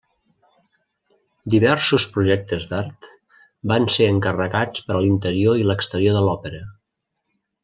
[1.53, 3.09] Diversos projectes d'art
[3.73, 6.65] van ser encarregats per a l'interior i l'exterior de l'òpera.